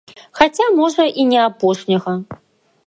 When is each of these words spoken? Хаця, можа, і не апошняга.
Хаця, 0.39 0.65
можа, 0.79 1.03
і 1.23 1.27
не 1.35 1.39
апошняга. 1.49 2.13